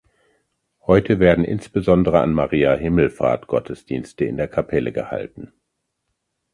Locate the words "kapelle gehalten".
4.47-5.53